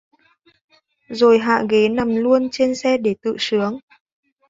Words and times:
rồi 1.09 1.39
hạ 1.39 1.63
ghế 1.69 1.89
nằm 1.89 2.15
luôn 2.15 2.49
trên 2.51 2.75
xe 2.75 2.97
để 2.97 3.15
tự 3.21 3.35
sướng 3.39 3.79